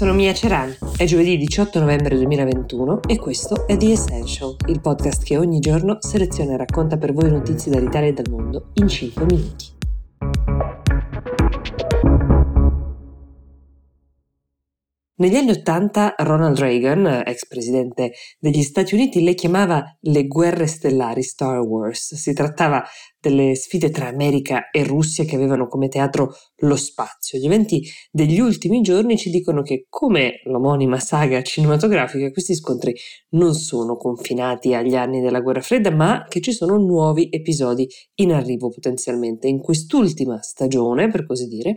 [0.00, 5.22] sono Mia Ceran, è giovedì 18 novembre 2021 e questo è The Essential, il podcast
[5.22, 9.26] che ogni giorno seleziona e racconta per voi notizie dall'Italia e dal mondo in 5
[9.26, 9.79] minuti.
[15.20, 21.22] Negli anni Ottanta Ronald Reagan, ex presidente degli Stati Uniti, le chiamava le guerre stellari
[21.22, 22.14] Star Wars.
[22.14, 22.82] Si trattava
[23.20, 27.38] delle sfide tra America e Russia che avevano come teatro lo spazio.
[27.38, 32.94] Gli eventi degli ultimi giorni ci dicono che, come l'omonima saga cinematografica, questi scontri
[33.34, 38.32] non sono confinati agli anni della guerra fredda, ma che ci sono nuovi episodi in
[38.32, 39.48] arrivo potenzialmente.
[39.48, 41.74] In quest'ultima stagione, per così dire,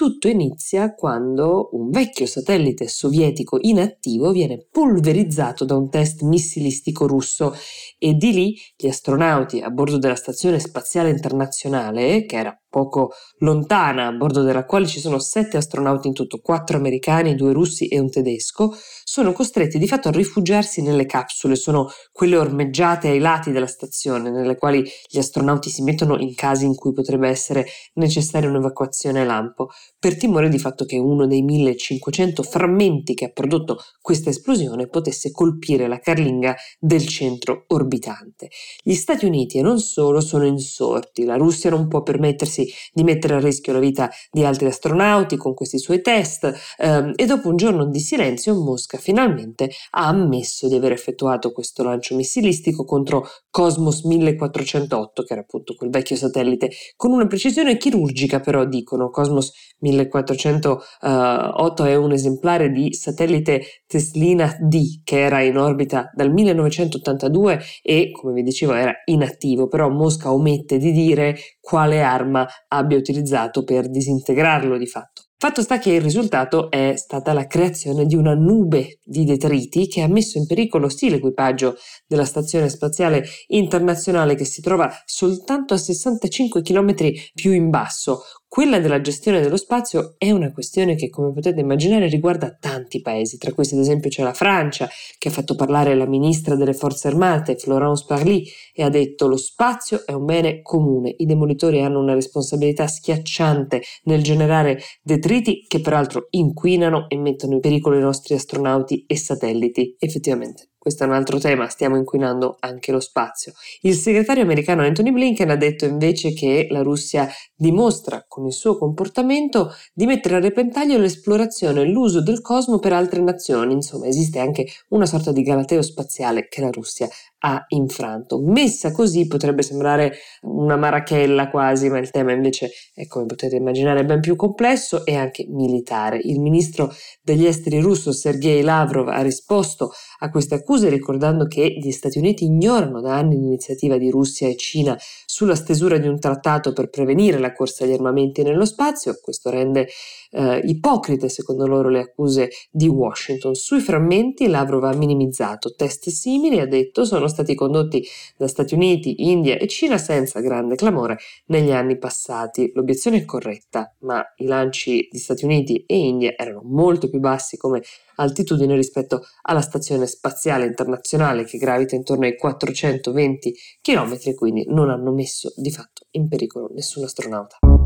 [0.00, 7.54] tutto inizia quando un vecchio satellite sovietico inattivo viene polverizzato da un test missilistico russo
[7.98, 14.06] e di lì gli astronauti a bordo della Stazione Spaziale Internazionale, che era poco lontana,
[14.06, 17.98] a bordo della quale ci sono sette astronauti in tutto, quattro americani, due russi e
[17.98, 18.72] un tedesco,
[19.04, 24.30] sono costretti di fatto a rifugiarsi nelle capsule, sono quelle ormeggiate ai lati della stazione,
[24.30, 29.70] nelle quali gli astronauti si mettono in casi in cui potrebbe essere necessaria un'evacuazione lampo,
[29.98, 35.32] per timore di fatto che uno dei 1500 frammenti che ha prodotto questa esplosione potesse
[35.32, 38.48] colpire la carlinga del centro orbitante.
[38.82, 43.02] Gli Stati Uniti e non solo sono insorti, la Russia non può permettersi permettersi di
[43.02, 47.48] mettere a rischio la vita di altri astronauti con questi suoi test ehm, e dopo
[47.48, 53.26] un giorno di silenzio Mosca finalmente ha ammesso di aver effettuato questo lancio missilistico contro
[53.50, 59.10] Cosmos 1408 che era appunto quel vecchio satellite con una precisione chirurgica però dicono.
[59.10, 67.60] Cosmos 1408 è un esemplare di satellite Teslina D che era in orbita dal 1982
[67.82, 69.68] e come vi dicevo era inattivo.
[69.68, 75.22] Però Mosca omette di dire quale arma abbia utilizzato per disintegrarlo di fatto.
[75.42, 80.02] Fatto sta che il risultato è stata la creazione di una nube di detriti che
[80.02, 81.76] ha messo in pericolo sì l'equipaggio
[82.06, 86.94] della Stazione Spaziale Internazionale che si trova soltanto a 65 km
[87.32, 92.08] più in basso, quella della gestione dello spazio è una questione che, come potete immaginare,
[92.08, 94.88] riguarda tanti paesi, tra questi ad esempio c'è la Francia,
[95.18, 98.44] che ha fatto parlare la ministra delle Forze Armate, Florence Parly,
[98.74, 103.82] e ha detto lo spazio è un bene comune, i demolitori hanno una responsabilità schiacciante
[104.06, 109.94] nel generare detriti che peraltro inquinano e mettono in pericolo i nostri astronauti e satelliti.
[109.96, 113.52] Effettivamente questo è un altro tema, stiamo inquinando anche lo spazio.
[113.82, 118.76] Il segretario americano Anthony Blinken ha detto invece che la Russia dimostra con il suo
[118.76, 124.40] comportamento di mettere a repentaglio l'esplorazione e l'uso del cosmo per altre nazioni, insomma esiste
[124.40, 127.08] anche una sorta di galateo spaziale che la Russia
[127.42, 128.40] ha infranto.
[128.40, 134.04] Messa così potrebbe sembrare una marachella quasi, ma il tema invece è come potete immaginare
[134.04, 136.18] ben più complesso e anche militare.
[136.22, 136.92] Il ministro
[137.22, 142.44] degli esteri russo Sergei Lavrov ha risposto a queste accuse ricordando che gli Stati Uniti
[142.44, 144.96] ignorano da anni l'iniziativa di Russia e Cina
[145.26, 149.18] sulla stesura di un trattato per prevenire la corsa agli armamenti nello spazio.
[149.20, 149.88] Questo rende
[150.30, 153.54] eh, ipocrite secondo loro le accuse di Washington.
[153.54, 159.28] Sui frammenti Lavrov ha minimizzato test simili, ha detto sono stati condotti da Stati Uniti,
[159.30, 162.70] India e Cina senza grande clamore negli anni passati.
[162.74, 167.56] L'obiezione è corretta, ma i lanci di Stati Uniti e India erano molto più bassi
[167.56, 167.82] come
[168.16, 175.12] altitudine rispetto alla stazione spaziale internazionale che gravita intorno ai 420 km quindi non hanno
[175.12, 177.79] messo di fatto in pericolo nessun astronauta.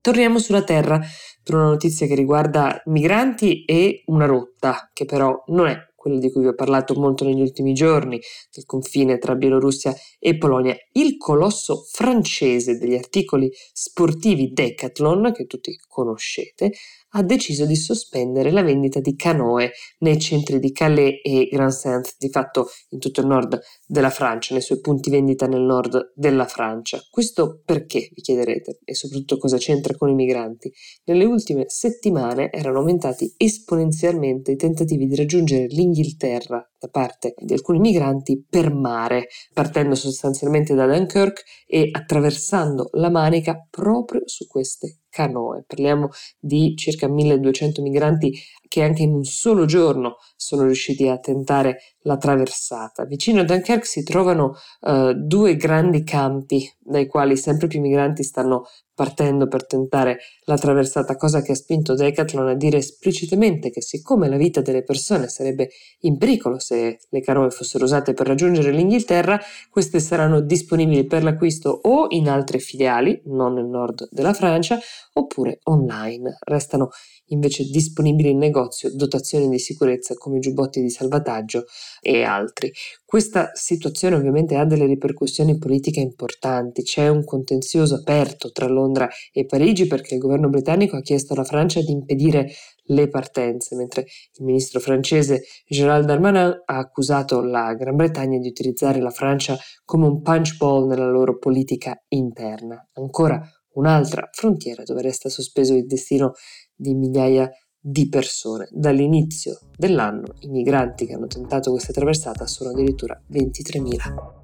[0.00, 1.00] Torniamo sulla Terra
[1.42, 6.30] per una notizia che riguarda migranti e una rotta, che però non è quella di
[6.30, 8.20] cui vi ho parlato molto negli ultimi giorni,
[8.54, 15.76] del confine tra Bielorussia e Polonia, il colosso francese degli articoli sportivi Decathlon, che tutti
[15.88, 16.70] conoscete,
[17.12, 22.14] ha deciso di sospendere la vendita di canoe nei centri di Calais e Grand Saint,
[22.18, 26.46] di fatto in tutto il nord della Francia, nei suoi punti vendita nel nord della
[26.46, 27.00] Francia.
[27.10, 30.72] Questo perché, vi chiederete, e soprattutto cosa c'entra con i migranti?
[31.04, 37.78] Nelle ultime settimane erano aumentati esponenzialmente i tentativi di raggiungere l'Inghilterra da parte di alcuni
[37.80, 45.64] migranti per mare, partendo sostanzialmente da Dunkirk e attraversando la Manica proprio su queste canoe.
[45.66, 48.32] Parliamo di circa 1200 migranti
[48.68, 53.04] che anche in un solo giorno sono riusciti a tentare la traversata.
[53.04, 58.66] Vicino a Dunkerque si trovano uh, due grandi campi dai quali sempre più migranti stanno
[58.94, 64.28] partendo per tentare la traversata, cosa che ha spinto Decathlon a dire esplicitamente che siccome
[64.28, 65.68] la vita delle persone sarebbe
[66.00, 69.38] in pericolo se le canoe fossero usate per raggiungere l'Inghilterra,
[69.70, 74.80] queste saranno disponibili per l'acquisto o in altre filiali, non nel nord della Francia,
[75.12, 76.38] oppure online.
[76.40, 76.88] Restano
[77.26, 81.64] invece disponibili in negozio dotazioni di sicurezza come giubbotti di salvataggio
[82.00, 82.72] e altri.
[83.04, 89.46] Questa situazione ovviamente ha delle ripercussioni politiche importanti, c'è un contenzioso aperto tra Londra e
[89.46, 92.50] Parigi perché il governo britannico ha chiesto alla Francia di impedire
[92.90, 99.00] le partenze, mentre il ministro francese Gérald Darmanin ha accusato la Gran Bretagna di utilizzare
[99.00, 102.88] la Francia come un punch ball nella loro politica interna.
[102.94, 103.40] Ancora
[103.72, 106.32] un'altra frontiera dove resta sospeso il destino
[106.74, 107.48] di migliaia
[107.90, 108.68] di persone.
[108.70, 114.36] Dall'inizio dell'anno i migranti che hanno tentato questa traversata sono addirittura 23.000.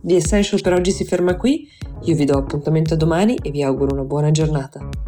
[0.00, 1.68] The Essential per oggi si ferma qui,
[2.04, 5.05] io vi do appuntamento a domani e vi auguro una buona giornata.